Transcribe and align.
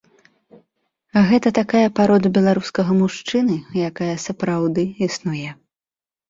Гэта 1.31 1.51
такая 1.59 1.83
парода 1.99 2.31
беларускага 2.37 2.91
мужчыны, 3.03 3.55
якая 3.89 4.09
сапраўды 4.25 4.87
існуе. 5.11 5.49